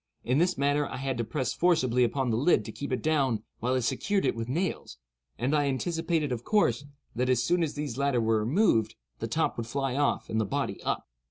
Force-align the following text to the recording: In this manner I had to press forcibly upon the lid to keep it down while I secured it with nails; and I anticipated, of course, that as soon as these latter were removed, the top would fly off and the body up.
In 0.23 0.39
this 0.39 0.57
manner 0.57 0.87
I 0.87 0.97
had 0.97 1.19
to 1.19 1.23
press 1.23 1.53
forcibly 1.53 2.03
upon 2.03 2.31
the 2.31 2.35
lid 2.35 2.65
to 2.65 2.71
keep 2.71 2.91
it 2.91 3.03
down 3.03 3.43
while 3.59 3.75
I 3.75 3.81
secured 3.81 4.25
it 4.25 4.35
with 4.35 4.49
nails; 4.49 4.97
and 5.37 5.55
I 5.55 5.67
anticipated, 5.67 6.31
of 6.31 6.43
course, 6.43 6.85
that 7.15 7.29
as 7.29 7.43
soon 7.43 7.61
as 7.61 7.75
these 7.75 7.99
latter 7.99 8.19
were 8.19 8.43
removed, 8.43 8.95
the 9.19 9.27
top 9.27 9.57
would 9.57 9.67
fly 9.67 9.95
off 9.95 10.27
and 10.27 10.41
the 10.41 10.43
body 10.45 10.81
up. 10.81 11.05